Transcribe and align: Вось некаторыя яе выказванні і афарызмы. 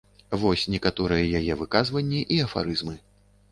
Вось 0.43 0.63
некаторыя 0.75 1.27
яе 1.41 1.53
выказванні 1.61 2.25
і 2.37 2.41
афарызмы. 2.49 2.99